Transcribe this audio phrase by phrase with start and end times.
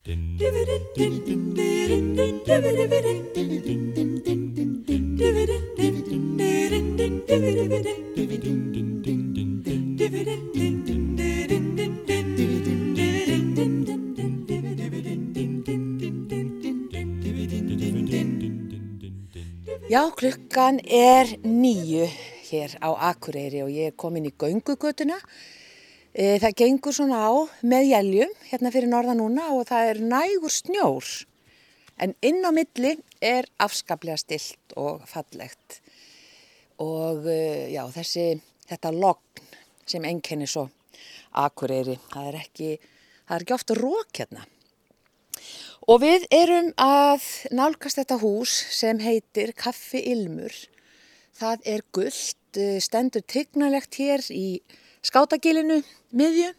[0.00, 0.08] Já,
[20.16, 22.06] klukkan er nýju
[22.48, 25.20] hér á Akureyri og ég er komin í göngugötuna.
[26.10, 27.30] E, það gengur svona á
[27.62, 31.10] með jæljum hérna fyrir norða núna og það er nægur snjór.
[32.02, 35.78] En inn á milli er afskaplega stilt og fallegt.
[36.82, 39.46] Og e, já, þessi, þetta logn
[39.86, 40.66] sem enkenni svo
[41.38, 42.70] Akureyri, það er ekki,
[43.28, 44.46] það er ekki ofta rók hérna.
[45.86, 47.22] Og við erum að
[47.54, 50.52] nálgast þetta hús sem heitir Kaffi Ilmur.
[51.38, 54.60] Það er gullt, eh, stendur tygnalegt hér í
[55.06, 55.80] skátagilinu
[56.16, 56.52] miðju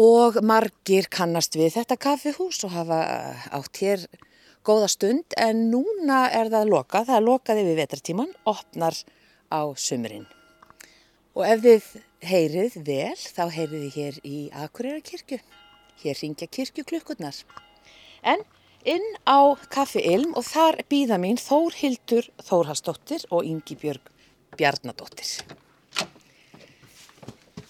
[0.00, 3.00] og margir kannast við þetta kaffihús og hafa
[3.56, 4.06] átt hér
[4.64, 8.96] góða stund en núna er það lokað, það er lokað yfir vetartíman, opnar
[9.52, 10.28] á sumurinn.
[11.36, 11.88] Og ef þið
[12.30, 15.40] heyrið vel þá heyrið þið hér í Akureyra kirkju,
[16.02, 17.36] hér ringja kirkjuklukkurnar.
[18.22, 18.44] En
[18.84, 24.12] inn á Kaffi Ilm og þar býða mín Þórhildur Þórhalsdóttir og Ingi Björg
[24.56, 25.59] Bjarnadóttir.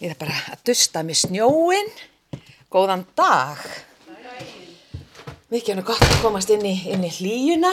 [0.00, 1.90] Ég er bara að dusta með snjóin.
[2.72, 3.58] Góðan dag.
[5.52, 7.72] Mikið er nú gott að komast inn í, inn í hlýjuna.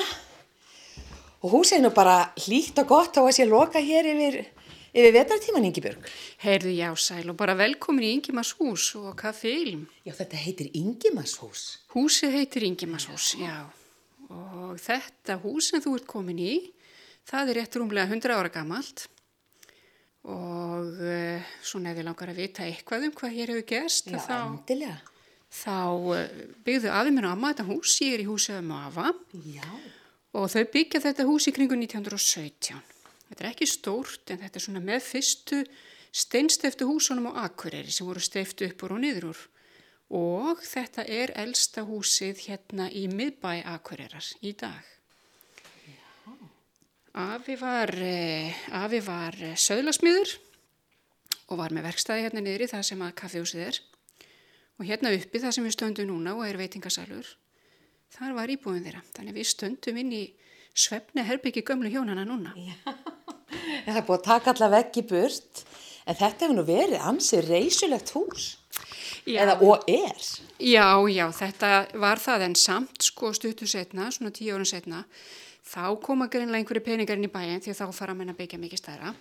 [1.39, 4.42] Og húsið er nú bara hlýtt og gott og að sé loka hér yfir,
[4.92, 6.11] yfir vetartíman, Ingi Björg.
[6.44, 9.88] Heyrðu já, sæl og bara velkomin í Ingimas hús og Kaffi Ilm.
[10.03, 11.67] Já, þetta heitir Ingimas hús.
[11.95, 13.61] Húsið heitir Ingimas hús, já.
[14.28, 16.58] Og þetta hús sem þú ert komin í,
[17.30, 19.08] það er rétt rúmlega 100 ára gamalt.
[20.28, 24.20] Og uh, svona ef við langar að vita eitthvað um hvað hér hefur gerst, Já,
[24.20, 24.97] þá, endilega.
[25.56, 29.14] þá uh, byggðu afi minn og amma þetta hús, ég er í húsið um afa.
[29.48, 29.67] Já.
[30.36, 32.81] Og þau byggja þetta hús í kringu 1917.
[33.28, 35.61] Þetta er ekki stórt en þetta er svona með fyrstu
[36.17, 39.42] steinsteftu húsunum á Akureyri sem voru steftu upp úr og niður úr.
[40.17, 44.83] Og þetta er elsta húsið hérna í miðbæ Akureyrar í dag.
[47.17, 48.54] Afi var, eh,
[48.87, 50.37] afi var eh, söðlasmiður
[51.52, 53.80] og var með verkstæði hérna niður í það sem að kaffihúsið er.
[54.77, 57.30] Og hérna uppi það sem við stöndum núna og er veitingasalur,
[58.14, 59.02] þar var íbúin þeirra.
[59.15, 60.23] Þannig við stöndum inn í
[60.77, 62.53] svefni herbyggi gömlu hjónana núna.
[62.55, 65.64] En það er búið að taka alla vegg í burt,
[66.05, 68.52] en þetta hefur nú verið ansið reysulegt hús.
[69.27, 69.42] Já.
[69.43, 70.27] Eða og er.
[70.61, 75.02] Já, já, þetta var það en samt sko stuttu setna, svona tíu árun setna,
[75.67, 78.61] þá koma greinlega einhverju peningar inn í bæin því að þá fara menn að byggja
[78.61, 79.14] mikið stærra.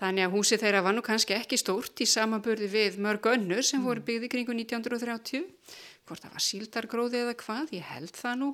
[0.00, 3.82] Þannig að húsið þeirra var nú kannski ekki stórt í samanburði við mörg önnur sem
[3.84, 5.44] voru byggði kringu 1930.
[6.08, 8.48] Hvort það var síldargróði eða hvað, ég held það nú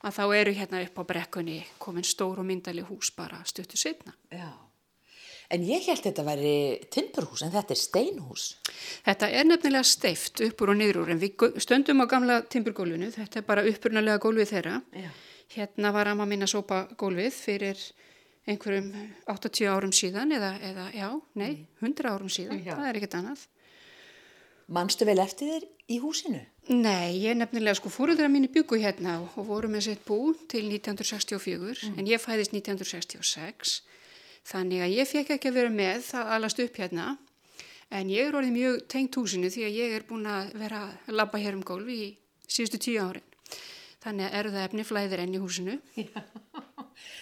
[0.00, 4.16] að þá eru hérna upp á brekkunni komin stór og myndali hús bara stuttu setna.
[4.32, 4.50] Já.
[5.50, 6.52] En ég held þetta væri
[6.94, 8.44] timburhús, en þetta er steinhús.
[9.06, 13.40] Þetta er nefnilega steift uppur og niður úr en við stöndum á gamla timburgólfinu, þetta
[13.40, 14.76] er bara uppurnalega gólfið þeirra.
[14.94, 15.10] Já.
[15.50, 17.80] Hérna var amma mín að sópa gólfið fyrir
[18.48, 18.90] einhverjum
[19.30, 22.74] 80 árum síðan eða, eða já, nei, 100 árum síðan, Já.
[22.76, 23.46] það er ekkert annað.
[24.70, 26.40] Manstu vel eftir þér í húsinu?
[26.70, 31.90] Nei, ég nefnilega sko fóruðra mínu byggu hérna og voru með sitt bú til 1964
[31.96, 33.80] en ég fæðist 1966
[34.46, 37.08] þannig að ég fekk ekki að vera með það alast upp hérna
[37.90, 41.18] en ég er orðið mjög tengt húsinu því að ég er búin að vera að
[41.18, 42.08] labba hér um gólfi í
[42.46, 43.26] síðustu tíu árin.
[44.00, 45.76] Þannig að erðaefni flæðir enn í húsinu.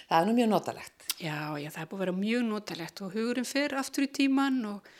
[0.09, 1.07] Það er nú mjög notalegt.
[1.19, 4.59] Já, já, það er búin að vera mjög notalegt og hugurinn fer aftur í tíman
[4.71, 4.91] og,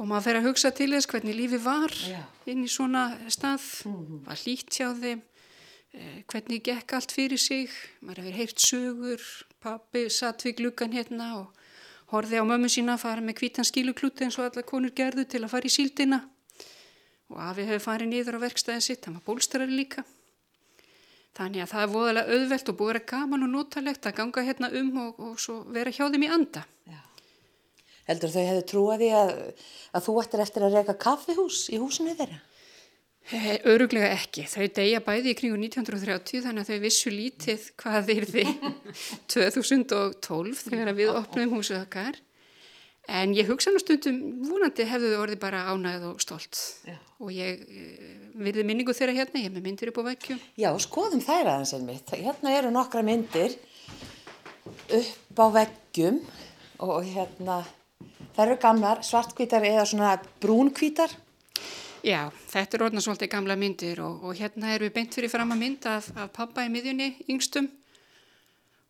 [0.00, 2.22] og maður fer að hugsa til þess hvernig lífi var Já.
[2.48, 3.02] inn í svona
[3.32, 3.66] stað,
[4.24, 5.20] var hlýtt hjá þeim,
[5.92, 9.28] eh, hvernig gekk allt fyrir sig, maður hefur heyrt sögur,
[9.60, 11.52] pappi satt við gluggan hérna og
[12.14, 15.44] horfið á mömmu sína að fara með hvítan skiluklúti eins og allar konur gerðu til
[15.44, 16.22] að fara í síldina
[17.28, 20.06] og afi hefur farið niður á verkstæðin sitt, hann var bólstrari líka.
[21.36, 24.44] Þannig að það er voðalega auðvelt og búið að vera gaman og notalegt að ganga
[24.46, 26.62] hérna um og, og svo vera hjá þeim í anda.
[26.88, 27.00] Já.
[28.06, 29.32] Heldur þau hefðu trúað því að,
[29.92, 32.38] að þú ættir eftir að reyka kaffihús í húsinu þeirra?
[33.34, 34.44] Eh, Öruglega ekki.
[34.46, 38.52] Þau deyja bæði í kringu 1930 þannig að þau vissu lítið hvað þeir þið
[39.34, 42.20] 2012 þegar við opnum húsið okkar.
[43.06, 44.16] En ég hugsa nú stundum,
[44.48, 46.58] vonandi hefðu þau orðið bara ánægð og stolt.
[46.88, 46.96] Já.
[47.22, 50.40] Og ég eh, virði minningu þeirra hérna, ég er með myndir upp á vekkjum.
[50.58, 52.10] Já, skoðum þær aðeins einmitt.
[52.10, 53.54] Hérna eru nokkra myndir
[54.98, 56.18] upp á veggjum
[56.82, 57.60] og hérna,
[58.34, 61.14] þær eru gamlar, svartkvítar eða svona brúnkvítar.
[62.06, 65.54] Já, þetta er orðna svolítið gamla myndir og, og hérna erum við beint fyrir fram
[65.54, 67.70] að mynda af, af pappa í miðjunni, yngstum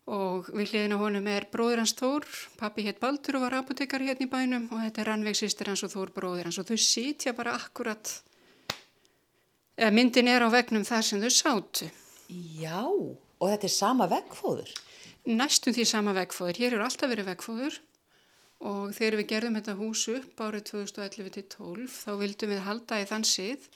[0.07, 2.25] og við hliðin á honum er bróður hans Þór,
[2.59, 4.69] pappi hétt Baldur og var apotekar hérna í bænum.
[4.71, 6.59] Og þetta er Rannveig sýstir hans og Þór bróður hans.
[6.61, 8.13] Og þau sitja bara akkurat,
[9.75, 11.89] eða myndin er á vegnum þar sem þau sátu.
[12.59, 14.71] Já, og þetta er sama veggfóður.
[15.27, 17.81] Næstum því sama vegfóður, hér eru alltaf verið vegfóður
[18.67, 23.25] og þegar við gerðum þetta hús upp árið 2011-12 þá vildum við halda í þann
[23.27, 23.67] sið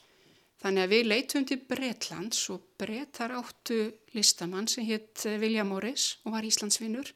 [0.61, 3.79] Þannig að við leitum til Breitlands og Breitar áttu
[4.13, 7.09] listamann sem hétt Vilja Morris og var Íslandsvinnur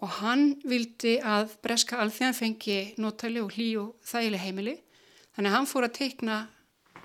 [0.00, 4.74] og hann vildi að Breska Alþjóðan fengi nótæli og hlý og þægileg heimili.
[5.36, 6.40] Þannig að hann fór að teikna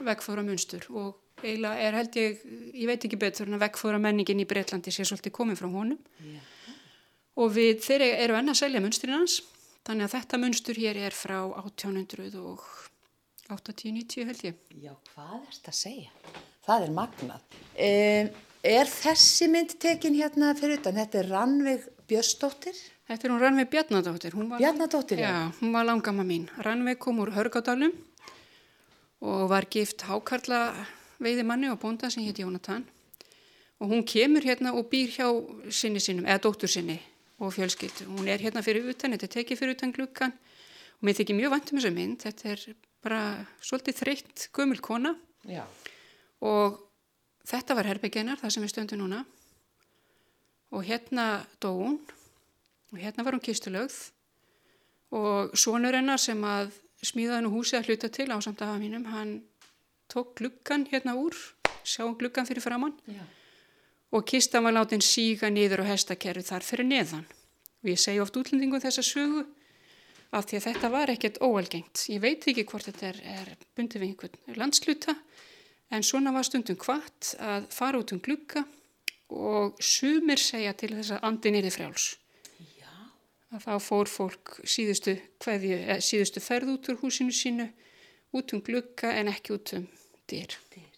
[0.06, 2.44] vegfóra munstur og eiginlega er held ég,
[2.74, 6.00] ég veit ekki betur en að vegfóra menningin í Breitlandi sé svolítið komið frá honum.
[6.24, 6.52] Yeah.
[7.36, 9.42] Og við þeir eru enna að selja munsturinn hans
[9.86, 12.64] þannig að þetta munstur hér er frá 1800 og
[13.52, 14.58] 80-90 held ég.
[14.82, 16.34] Já, hvað er þetta að segja?
[16.66, 17.60] Það er magnað.
[17.86, 18.32] Um,
[18.66, 20.98] er þessi mynd tekin hérna fyrir utan?
[20.98, 22.80] Þetta er Rannveig Björnsdóttir?
[23.06, 24.34] Þetta er hún Rannveig Bjarnadóttir.
[24.58, 25.52] Bjarnadóttir, já.
[25.60, 26.48] Hún var langama mín.
[26.58, 27.94] Rannveig kom úr Hörgádalum
[29.22, 30.74] og var gift hákarla
[31.22, 32.84] veiði manni og bónda sem hétt Jónatan
[33.80, 35.28] og hún kemur hérna og býr hjá
[35.70, 36.98] sinni sinum, eða dóttur sinni
[37.40, 38.06] og fjölskyld.
[38.08, 41.54] Hún er hérna fyrir utan, þetta er tekið fyrir utan glukkan og mér þykir mjög
[41.54, 42.18] vant um þessu mynd.
[42.24, 42.66] Þetta er
[43.06, 43.22] bara
[43.62, 45.16] svolítið þreytt gömul kona.
[45.46, 45.62] Já.
[46.42, 46.80] og
[47.46, 49.22] þetta var herbyggeinar það sem við stöndum núna.
[50.74, 52.00] Og hérna dó hún.
[52.92, 53.96] Og hérna var hún kistulögð.
[55.16, 56.74] Og sonur hennar sem að
[57.06, 59.44] smíðaði nú húsi að hluta til á samt afa mínum, hann
[60.12, 61.36] tók gluggan hérna úr,
[61.86, 63.22] sjá gluggan fyrir framann Já.
[64.12, 67.26] og kistan var látin síga niður á hestakerru þar fyrir neðan.
[67.84, 69.46] Og ég segi oft útlendingum þessa sögu
[70.32, 72.06] af því að þetta var ekkert óalgengt.
[72.12, 75.16] Ég veit ekki hvort þetta er, er bundið við einhvern landsluta
[75.94, 78.66] en svona var stundum hvart að fara út um glukka
[79.36, 82.08] og sumir segja til þess að andin er þið frjáls.
[82.78, 82.94] Já.
[83.56, 87.70] Að þá fór fólk síðustu, hverju, síðustu ferð út úr húsinu sínu,
[88.36, 89.88] út um glukka en ekki út um
[90.30, 90.58] dyr.
[90.74, 90.90] Dyr,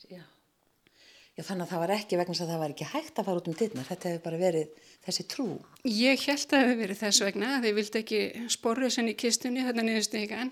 [1.38, 1.44] já.
[1.44, 3.50] Já þannig að það var ekki vegna að það var ekki hægt að fara út
[3.52, 3.90] um dyrnar.
[3.92, 5.50] Þetta hefur bara verið þessi trú?
[5.86, 8.22] Ég held að það hefur verið þess vegna að þið vildi ekki
[8.58, 10.48] sporra þessan í kistunni þetta niðurstu ekki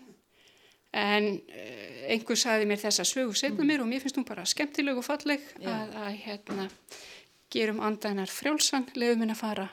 [0.95, 3.67] en eh, einhver saði mér þessa sögu setna mm.
[3.71, 6.67] mér og mér finnst hún bara skemmtileg og falleg að, að hérna
[7.51, 9.67] gerum andanar frjálsan, lefum henn að fara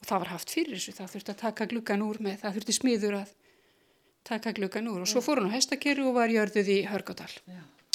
[0.00, 2.76] og það var haft fyrir þessu, það þurfti að taka gluggan úr með, það þurfti
[2.80, 3.36] smiður að
[4.26, 7.30] taka gluggan úr og svo fór hún á hestakerru og var jörðuð í Hörgádal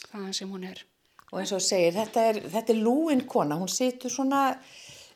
[0.07, 0.85] það sem hún er
[1.29, 4.43] Og eins og segir, þetta er, þetta er lúin kona, hún situr svona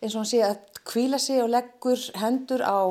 [0.03, 2.81] eins og hann sé að kvíla sig og leggur hendur á,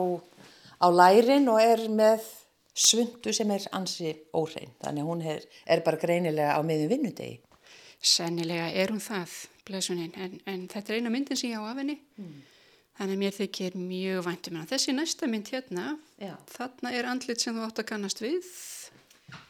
[0.82, 2.24] á lærin og er með
[2.72, 4.72] svundu sem er ansi óhrein.
[4.82, 7.40] Þannig að hún er, er bara greinilega á miðjum vinnudegi.
[8.02, 9.34] Sennilega er hún það,
[9.68, 12.00] blessuninn, en, en þetta er eina myndin sem ég á af henni.
[12.18, 12.40] Mm.
[12.98, 14.68] Þannig að mér þykir mjög væntum hana.
[14.68, 15.84] Þessi næsta mynd hérna,
[16.20, 16.34] Já.
[16.50, 18.48] þarna er andlit sem þú átt að kannast við.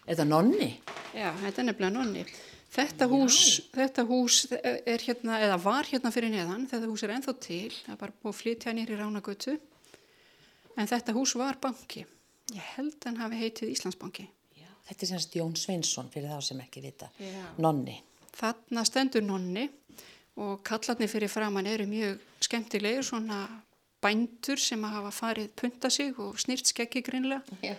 [0.06, 0.68] Er það nonni?
[1.16, 2.26] Já, þetta er nefnilega nonni.
[2.72, 3.38] Þetta hús,
[3.74, 7.92] þetta hús er hérna, eða var hérna fyrir neðan, þetta hús er enþá til, það
[7.92, 9.56] er bara búið að flytja nýri ránagötu,
[10.80, 12.06] en þetta hús var banki.
[12.52, 14.24] Ég held hann hafi heitið Íslandsbanki.
[14.56, 17.44] Já, þetta er semst Jón Sveinsson fyrir þá sem ekki vita, Já.
[17.60, 17.98] nonni.
[18.32, 19.66] Þarna stendur nonni
[20.40, 23.42] og kallarnir fyrir framann eru mjög skemmtilegir, svona
[24.02, 27.44] bændur sem hafa farið punta sig og snýrt skeggi grinnlega.
[27.60, 27.76] Já.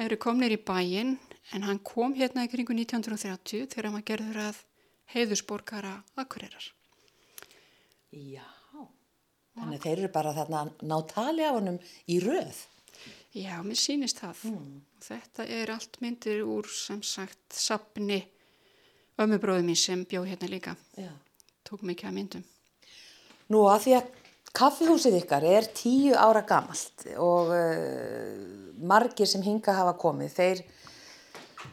[0.00, 1.18] Eru komnir í bæinn
[1.50, 4.60] en hann kom hérna í kringu 1930 þegar var gerður að
[5.12, 6.68] heiðusborgara akkurirar.
[8.12, 8.46] Já,
[9.56, 12.62] þannig að þeir eru bara þarna nátali af honum í röð.
[13.32, 14.44] Já, mér sýnist það.
[14.52, 14.80] Mm.
[15.02, 18.20] Þetta er allt myndir úr sem sagt sapni
[19.20, 20.76] ömubróðum mín sem bjó hérna líka.
[21.00, 21.12] Já.
[21.64, 22.44] Tók mikið að myndum.
[23.52, 24.10] Nú að því að
[24.56, 30.62] kaffihúsið ykkar er tíu ára gamalt og uh, margir sem hinga hafa komið, þeir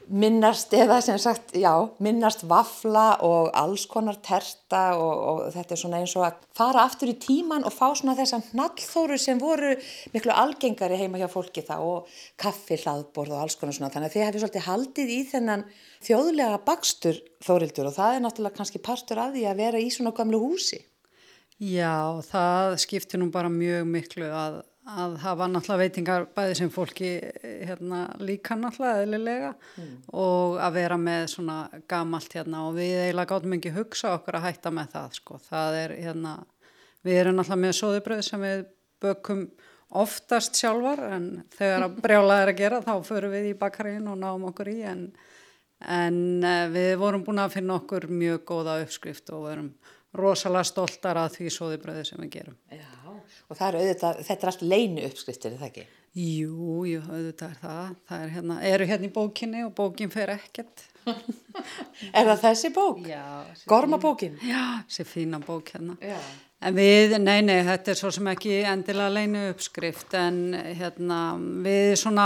[0.09, 5.81] minnast eða sem sagt, já, minnast vafla og alls konar terta og, og þetta er
[5.81, 9.75] svona eins og að fara aftur í tíman og fá svona þessa nallþóru sem voru
[10.13, 12.09] miklu algengari heima hjá fólki þá og
[12.41, 15.65] kaffi, hlaðborð og alls konar svona þannig að þið hefði svolítið haldið í þennan
[16.07, 20.15] þjóðlega bakstur þórildur og það er náttúrulega kannski partur af því að vera í svona
[20.17, 20.81] gamlu húsi.
[21.59, 27.11] Já, það skiptir nú bara mjög miklu að að hafa náttúrulega veitingar bæði sem fólki
[27.43, 29.95] hérna, líka náttúrulega eðlilega mm.
[30.23, 31.57] og að vera með svona
[31.89, 35.39] gamalt hérna og við eiginlega gáðum ekki hugsa okkur að hætta með það sko.
[35.47, 36.35] Það er hérna,
[37.07, 38.63] við erum náttúrulega með sóðubröð sem við
[38.99, 39.43] bökum
[39.99, 44.19] oftast sjálfar en þegar að brjálað er að gera þá förum við í bakariðin og
[44.21, 45.09] náum okkur í en,
[45.79, 49.69] En uh, við vorum búin að finna okkur mjög góða uppskrift og verum
[50.19, 52.57] rosalega stoltar að því sóðibröði sem við gerum.
[52.73, 52.89] Já,
[53.47, 55.87] og það er auðvitað, þetta er allt leinu uppskriftir, er það ekki?
[56.19, 57.89] Jú, jú, auðvitað er það.
[58.09, 60.85] Það er hérna, eru hérna í bókinni og bókin fer ekkert.
[62.13, 62.99] Er það þessi bók?
[63.07, 63.23] Já.
[63.69, 64.35] Gormabókin?
[64.45, 65.95] Já, þessi fína bók hérna.
[66.03, 66.17] Já.
[66.59, 70.41] En við, nei, nei, þetta er svo sem ekki endilega leinu uppskrift en
[70.75, 71.19] hérna
[71.63, 72.25] við svona,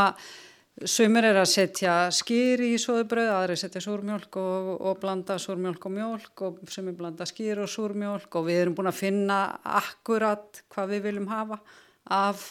[0.82, 5.94] sumir er að setja skýr í svoðubröð, aðri setja súrmjólk og, og blanda súrmjólk og
[5.94, 10.96] mjólk og sumir blanda skýr og súrmjólk og við erum búin að finna akkurat hvað
[10.96, 11.60] við viljum hafa
[12.10, 12.50] af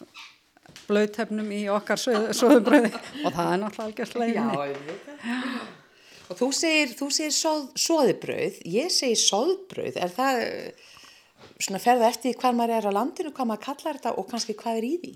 [0.87, 5.27] blöytefnum í okkar svoðubröði og það er náttúrulega auðvitað.
[6.31, 10.87] Og þú segir, þú segir soð, soðibrauð, ég segir soðbrauð, er það eh,
[11.59, 14.79] svona ferða eftir hvað maður er á landinu, hvað maður kallar þetta og kannski hvað
[14.79, 15.13] er í því?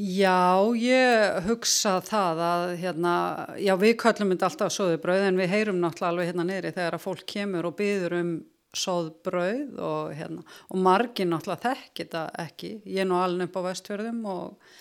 [0.00, 3.16] Já, ég hugsa það að hérna,
[3.60, 7.02] já við köllum þetta alltaf soðubrauð en við heyrum náttúrulega alveg hérna niðri þegar að
[7.04, 8.30] fólk kemur og byður um
[8.72, 12.72] soðbrauð og hérna og margir náttúrulega þekki þetta ekki.
[12.88, 14.72] Ég er nú alveg upp á vestfjörðum og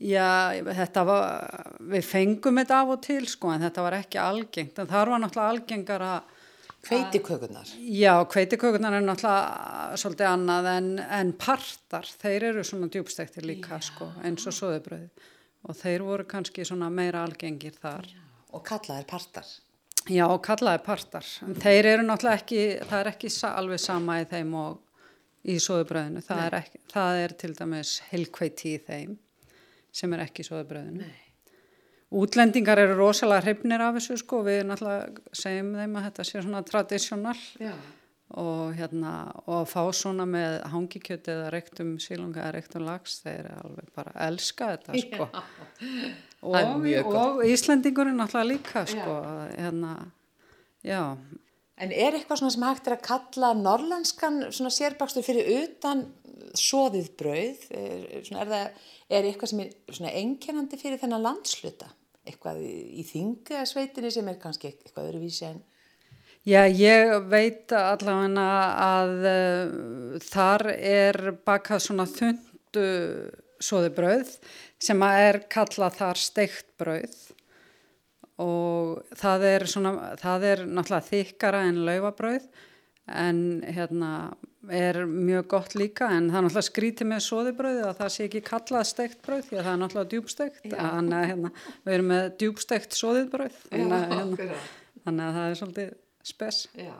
[0.00, 0.30] já,
[0.64, 4.88] þetta var, við fengum þetta af og til sko en þetta var ekki algengt en
[4.88, 6.34] þar var náttúrulega algengar að
[6.88, 7.72] Hveitikökunar.
[7.78, 10.88] Já, kveitikökunar er náttúrulega svolítið annað en,
[11.20, 15.10] en partar, þeir eru svona djúbstektir líka sko, eins og soðubröði
[15.68, 18.08] og þeir voru kannski svona meira algengir þar.
[18.56, 19.48] Og kallaðir partar.
[20.08, 21.30] Já, og kallaði partar.
[21.60, 26.24] Þeir eru náttúrulega ekki, það er ekki alveg sama í þeim og í soðubröðinu.
[26.24, 26.60] Það
[26.94, 29.16] það er til dæmis heilkveiti í þeim
[29.92, 31.04] sem er ekki í soðubröðinu.
[31.04, 31.27] Nei.
[32.08, 36.62] Útlendingar eru rosalega hrifnir af þessu sko, við náttúrulega segjum þeim að þetta sé svona
[36.64, 37.72] tradisjonal Já.
[38.40, 39.12] og hérna
[39.44, 43.90] og að fá svona með hangikjöti eða reyktum sílunga eða reyktum lags þeir eru alveg
[43.98, 45.28] bara að elska þetta sko.
[46.48, 46.56] Og,
[47.12, 49.18] og Íslendingurinn náttúrulega líka sko
[49.58, 49.92] hérna,
[50.86, 51.02] já
[51.78, 56.06] En er eitthvað sem hægt er að kalla norlenskan svona sérbakstur fyrir utan
[56.58, 57.64] soðið brauð?
[57.70, 59.64] Er, er, það, er eitthvað sem
[60.08, 61.90] er einkennandi fyrir þennan landsluta?
[62.28, 65.60] Eitthvað í, í þingu eða sveitinni sem er kannski eitthvað öðruvísi en...
[66.48, 68.44] Já, ég veit allavega
[68.80, 72.86] að uh, þar er bakað svona þundu
[73.60, 74.30] soði brauð
[74.80, 77.18] sem er kallað þar steikt brauð
[78.38, 78.67] og
[79.18, 82.48] það er svona, það er náttúrulega þykkara en laufabrauð
[83.08, 84.12] en hérna
[84.68, 88.42] er mjög gott líka en það er náttúrulega skrítið með soðibrauði að það sé ekki
[88.48, 91.52] kallað steikt brauð því að það er náttúrulega djúbsteikt að hérna,
[91.86, 94.58] við erum með djúbsteikt soðibrauð þannig hérna,
[95.06, 95.94] þannig að það er svolítið
[96.28, 96.66] spes.
[96.76, 96.96] Já.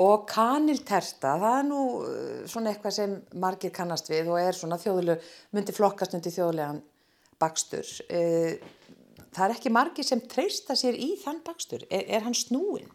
[0.00, 4.78] Og kanilterta, það er nú uh, svona eitthvað sem margir kannast við og er svona
[4.78, 5.24] þjóðuleg,
[5.56, 6.78] myndi flokkast undir þjóðulegan
[7.42, 7.90] bakstur.
[8.06, 8.54] Uh,
[9.34, 11.84] Það er ekki margir sem treysta sér í þann bakstur.
[11.90, 12.88] Er, er hann snúin?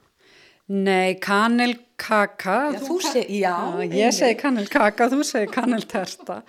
[0.68, 2.56] Nei, kanilkaka.
[2.74, 3.54] Já, þú seg- já,
[3.94, 6.40] Ég segi kanilkaka, þú segi kanilterta.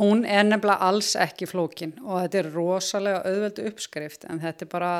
[0.00, 4.70] Hún er nefnilega alls ekki flókin og þetta er rosalega auðveldu uppskrift en þetta er
[4.72, 4.90] bara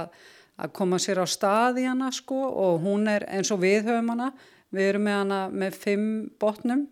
[0.61, 4.13] að koma sér á stað í hana sko og hún er eins og við höfum
[4.15, 4.31] hana.
[4.71, 6.07] Við erum með hana með fimm
[6.39, 6.87] botnum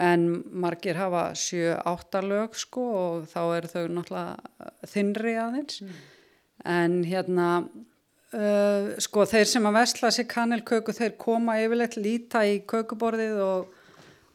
[0.00, 0.22] en
[0.56, 5.82] margir hafa sjö átta lög sko og þá eru þau náttúrulega þinnri aðeins.
[6.68, 7.48] En hérna,
[8.36, 13.72] uh, sko þeir sem að vesla sér kanelköku, þeir koma yfirleitt líta í kökuborðið og,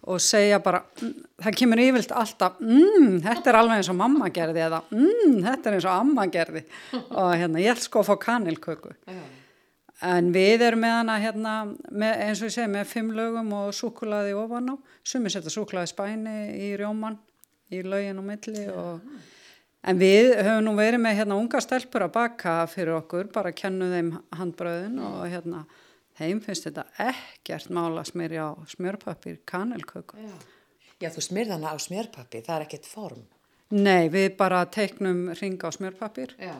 [0.07, 1.13] og segja bara, mm,
[1.45, 5.71] það kemur yfirleitt alltaf, mmm, þetta er alveg eins og mamma gerði eða mmm, þetta
[5.71, 6.63] er eins og amma gerði.
[6.99, 8.95] Og hérna, ég ætl sko að fá kanelköku.
[10.07, 11.53] En við erum með hana hérna,
[11.89, 15.89] með, eins og ég segi, með fimm lögum og súkulaði ofan á, sumi setja súkulaði
[15.89, 16.35] spæni
[16.67, 17.17] í rjóman,
[17.73, 18.99] í lögin og milli og
[19.87, 23.91] En við höfum nú verið með hérna unga stelpur að baka fyrir okkur, bara kennu
[23.91, 25.63] þeim handbröðin og hérna
[26.17, 30.17] þeim finnst þetta ekkert mála að smyrja á smjörpappir kanelköku.
[30.17, 30.35] Já.
[30.97, 33.25] Já, þú smyrð hana á smjörpappi, það er ekkert form.
[33.75, 36.55] Nei, við bara teiknum ringa á smjörpappir Já.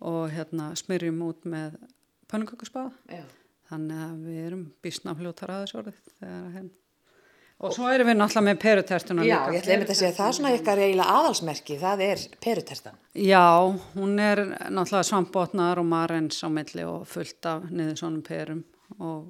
[0.00, 1.76] og hérna smyrjum út með
[2.30, 2.94] pönnukökusbað.
[3.68, 6.76] Þannig að við erum bísna fljótar að þessu orðið þegar að hérna.
[7.58, 9.54] Og svo erum við náttúrulega með perutertuna Já, líka.
[9.56, 13.00] ég ætla einmitt að segja að það er svona ykkar eiginlega aðalsmerki, það er perutertan.
[13.18, 13.48] Já,
[13.96, 18.62] hún er náttúrulega svampbotnar og marens á milli og fullt af niður svonum perum
[19.02, 19.26] og,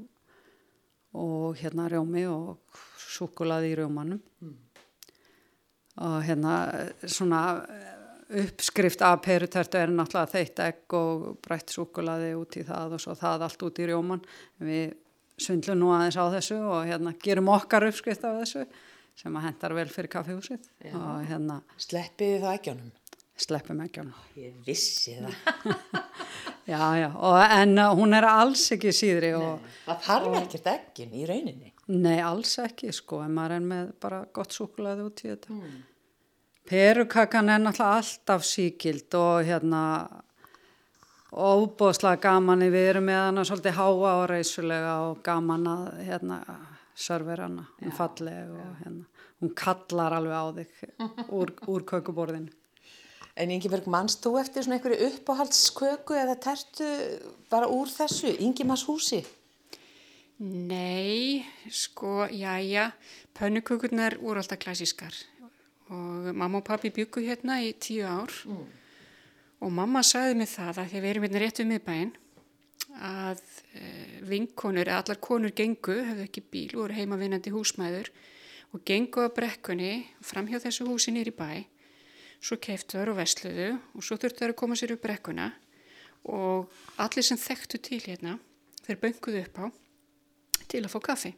[1.16, 4.20] og hérna rjómi og súkulaði í rjómanum.
[6.04, 6.58] Og hérna
[7.08, 7.42] svona
[8.28, 13.16] uppskrift af perutertu er náttúrulega þeitt egg og brætt súkulaði út í það og svo
[13.16, 14.26] það allt út í rjóman.
[14.61, 14.99] Við
[15.38, 18.64] svindlum nú aðeins á þessu og hérna gerum okkar uppskrift af þessu
[19.18, 22.95] sem að hendar vel fyrir kaffihúsið og hérna Sleppiði það ekki honum?
[23.38, 24.14] sleppum ekki honum.
[24.35, 25.35] Ég vissi það.
[26.68, 31.14] Já, já, og, en uh, hún er alls ekki síðri og Það þarf ekkert ekkin
[31.16, 31.71] í rauninni.
[31.88, 35.57] nei, alls ekki sko, en maður er með bara gott súkulaði út í þetta.
[36.68, 39.80] Perukakan er náttúrulega alltaf síkild og hérna
[41.32, 46.38] óbóðslega gaman við erum með hana svolítið háa og reysulega og gaman að hérna
[46.99, 49.04] server hana, hún falleg og hérna,
[49.42, 52.54] hún kallar alveg á þig úr, úr kökuborðinu.
[53.38, 56.88] En Ingeborg, mannst þú eftir svona einhverju uppáhaldsköku eða tertu
[57.52, 59.20] bara úr þessu, Ingemars húsi?
[60.42, 62.88] Nei, sko, jæja,
[63.38, 65.14] pönnukökurnar voru alltaf klassískar.
[65.88, 68.35] Og mamma og pappi byggu hérna í tíu ár
[69.59, 72.12] og mamma sagði mig það að því að við erum hérna rétt við miðbæinn
[72.99, 73.41] að
[73.75, 73.83] e,
[74.27, 78.11] vinkonur, allar konur gengu, hefðu ekki bíl, voru heimavinnandi húsmæður
[78.75, 79.93] og gengu á brekkunni
[80.25, 81.65] fram hjá þessu húsi nýri bæ,
[82.41, 85.50] svo keiftu þar og vesluðu og svo þurftu þar að koma sér upp brekkuna.
[86.29, 88.37] Og allir sem þekktu til hérna,
[88.85, 89.67] þeir bönguðu upp á
[90.69, 91.33] til að fá kaffi.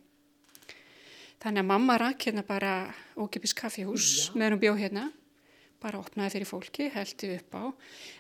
[1.41, 2.73] Þannig að mamma rakk hérna bara
[3.17, 5.05] ókipis kaffihús meðan hún bjóð hérna,
[5.81, 7.65] bara opnaði fyrir fólki, heldi upp á.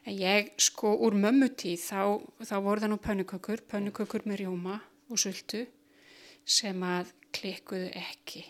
[0.06, 2.02] En ég sko úr mömmutíð þá,
[2.46, 5.66] þá voru það nú pönnukökur, pönnukökur með rjóma og sultu
[6.44, 8.44] sem að klikkuðu ekki.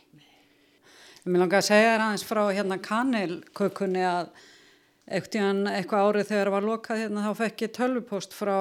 [1.27, 4.31] Mér langar að segja þér aðeins frá hérna kanelkökunni að
[5.11, 8.59] eitthvað, árið þegar var lokað hérna þá fekk ég tölvupost frá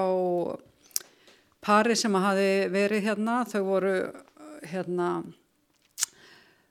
[1.64, 3.94] pari sem hafi verið hérna, þau voru
[4.68, 5.10] hérna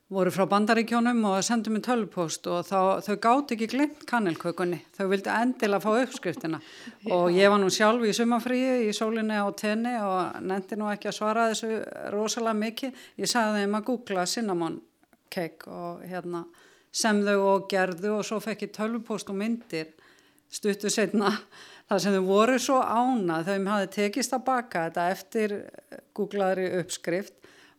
[0.09, 5.05] voru frá bandaríkjónum og sendu mér tölvupost og þá, þau gátt ekki glimt kanelkökunni, þau
[5.11, 6.59] vildi endilega fá uppskriftina.
[7.13, 11.11] Og ég var nú sjálf í sumafríi í sólinni á tenni og nefndi nú ekki
[11.11, 11.83] að svara þessu
[12.15, 14.79] rosalega mikið, ég sagði þeim að googla cinnamon
[15.29, 16.45] cake og hérna
[16.91, 19.91] sem þau og gerðu og svo fekk ég tölvupost og myndir
[20.49, 21.35] stuttu setna
[21.89, 25.55] þar sem þau voru svo ána þau hafði tekist að baka þetta eftir
[26.17, 27.35] googlaðri uppskrift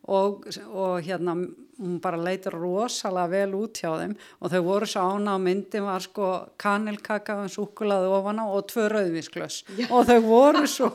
[0.07, 1.35] og, og hérna
[1.81, 5.87] hún bara leitur rosalega vel út hjá þeim og þau voru svo ána og myndin
[5.87, 10.91] var sko kanilkaka og súkulaði ofana og tvö rauðvísklöss og þau voru svo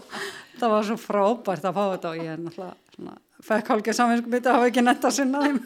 [0.60, 3.16] það var svo frábært að fá þetta og ég er náttúrulega svona
[3.46, 5.58] fekk hálfgeð saminskupið að hafa ekki netta sinna þeim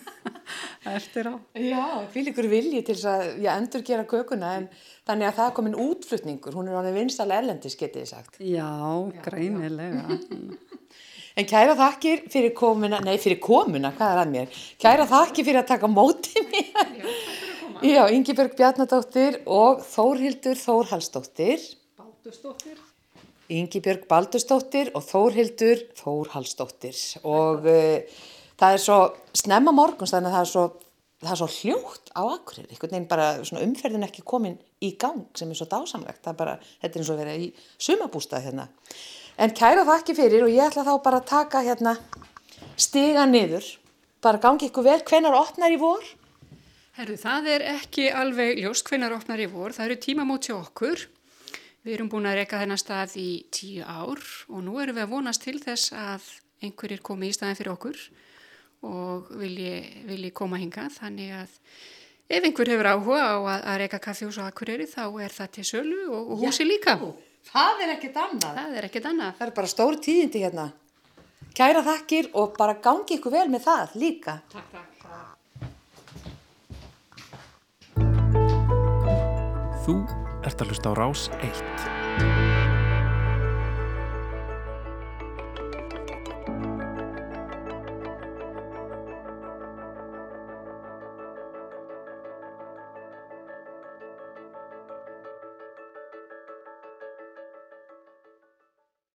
[0.97, 1.35] eftir á.
[1.55, 1.85] Já,
[2.23, 4.67] ykkur vilji til þess að ég endur gera kökuna en
[5.09, 8.41] þannig að það er komin útflutningur, hún er ánið vinstal erlendis getið sagt.
[8.43, 8.67] Já,
[9.25, 10.19] greinilega.
[11.39, 14.61] En kæra þakkir fyrir komuna, nei fyrir komuna, hvað er að mér?
[14.83, 16.71] Kæra þakkir fyrir að taka mótið mér.
[17.81, 21.67] Já, Já Ingeborg Bjarnadóttir og Þórhildur Þórhalsdóttir.
[22.01, 22.81] Baldustóttir.
[23.51, 28.21] Ingibjörg Baldurstóttir og Þórhildur Þórhalsdóttir og uh,
[28.61, 28.99] það er svo
[29.37, 30.65] snemma morguns þannig að það er svo,
[31.25, 33.31] það er svo hljótt á akkurir, einhvern veginn bara
[33.65, 37.13] umferðin ekki komin í gang sem er svo dásamlegt, það er bara, þetta er eins
[37.13, 37.51] og vera í
[37.89, 38.69] sumabústað hérna.
[39.39, 41.95] En kæra það ekki fyrir og ég ætla þá bara að taka hérna
[42.81, 43.67] stiga niður,
[44.25, 46.05] bara gangi ykkur vel, hvenar opnar í vor?
[46.99, 51.07] Herru, það er ekki alveg ljóst hvenar opnar í vor, það eru tímamót hjá okkur.
[51.81, 55.15] Við erum búin að reyka þennan stað í tíu ár og nú erum við að
[55.15, 56.27] vonast til þess að
[56.61, 58.03] einhverjir komi í staðin fyrir okkur
[58.85, 60.91] og vilji, vilji koma hinga.
[60.93, 61.55] Þannig að
[62.29, 65.67] ef einhver hefur áhuga á að, að reyka kaffjós og akkurýri þá er það til
[65.71, 66.99] sölu og, og húsi líka.
[67.49, 68.61] Það er ekkert annað.
[68.61, 69.35] Það er ekkert annað.
[69.39, 70.69] Það er bara stóri tíðindi hérna.
[71.57, 74.39] Kæra þakkir og bara gangi ykkur vel með það líka.
[74.53, 74.91] Takk, takk.
[79.81, 79.97] Þú
[80.47, 82.50] ert að hlusta á Rás 1.